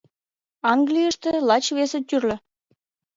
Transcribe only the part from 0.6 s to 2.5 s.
Английыште лач вес тӱрлӧ.